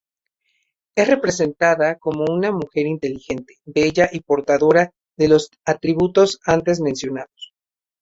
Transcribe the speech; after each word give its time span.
Es 0.97 1.07
representada 1.07 1.99
como 1.99 2.23
una 2.25 2.51
mujer 2.51 2.87
inteligente, 2.87 3.57
bella 3.65 4.09
y 4.11 4.21
portadora 4.21 4.93
de 5.15 5.27
los 5.27 5.51
atributos 5.63 6.39
antes 6.43 6.81
mencionados. 6.81 7.53